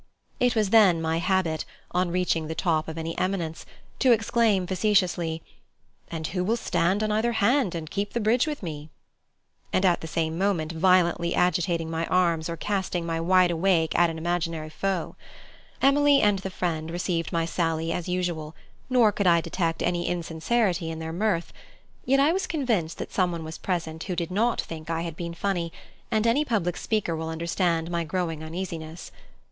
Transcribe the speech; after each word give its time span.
It 0.39 0.55
was 0.55 0.71
then 0.71 0.99
my 0.99 1.19
habit, 1.19 1.63
on 1.91 2.09
reaching 2.09 2.47
the 2.47 2.55
top 2.55 2.87
of 2.87 2.97
any 2.97 3.15
eminence, 3.19 3.67
to 3.99 4.11
exclaim 4.11 4.65
facetiously 4.65 5.43
"And 6.09 6.25
who 6.25 6.43
will 6.43 6.57
stand 6.57 7.03
on 7.03 7.11
either 7.11 7.33
hand 7.33 7.75
and 7.75 7.87
keep 7.87 8.13
the 8.13 8.19
bridge 8.19 8.47
with 8.47 8.63
me?" 8.63 8.89
at 9.71 10.01
the 10.01 10.07
same 10.07 10.39
moment 10.39 10.71
violently 10.71 11.35
agitating 11.35 11.87
my 11.91 12.07
arms 12.07 12.49
or 12.49 12.57
casting 12.57 13.05
my 13.05 13.19
wide 13.19 13.51
awake 13.51 13.93
eyes 13.93 14.05
at 14.05 14.09
an 14.09 14.17
imaginary 14.17 14.71
foe. 14.71 15.15
Emily 15.83 16.19
and 16.19 16.39
the 16.39 16.49
friend 16.49 16.89
received 16.89 17.31
my 17.31 17.45
sally 17.45 17.93
as 17.93 18.09
usual, 18.09 18.55
nor 18.89 19.11
could 19.11 19.27
I 19.27 19.39
detect 19.39 19.83
any 19.83 20.07
insincerity 20.07 20.89
in 20.89 20.97
their 20.97 21.13
mirth. 21.13 21.53
Yet 22.05 22.19
I 22.19 22.33
was 22.33 22.47
convinced 22.47 22.97
that 22.97 23.13
some 23.13 23.31
one 23.31 23.43
was 23.43 23.59
present 23.59 24.05
who 24.05 24.15
did 24.15 24.31
not 24.31 24.59
think 24.59 24.89
I 24.89 25.03
had 25.03 25.15
been 25.15 25.35
funny, 25.35 25.71
and 26.09 26.25
any 26.25 26.43
public 26.43 26.75
speaker 26.75 27.15
will 27.15 27.29
understand 27.29 27.91
my 27.91 28.03
growing 28.03 28.41
uneasiness. 28.43 29.11